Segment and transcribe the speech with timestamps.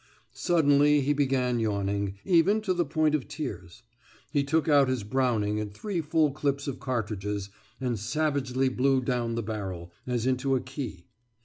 [0.33, 3.83] Suddenly he began yawning, even to the point of tears.
[4.31, 9.35] He took out his Browning and three full clips of cartridges, and savagely blew down
[9.35, 11.05] the barrel, as into a key.